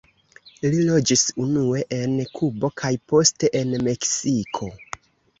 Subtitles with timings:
[0.61, 4.71] Li loĝis unue en Kubo kaj poste en Meksiko.